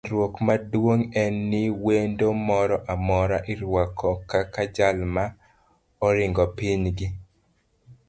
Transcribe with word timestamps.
Chandruok 0.05 0.35
maduong 0.47 1.03
en 1.23 1.33
ni 1.51 1.63
wendo 1.85 2.27
moro 2.47 2.77
amora 2.93 3.37
iruako 3.51 4.09
kaka 4.31 4.61
jal 4.75 4.97
ma 5.15 5.25
oringo 6.07 6.43
piny 6.57 6.83
gi. 6.97 7.07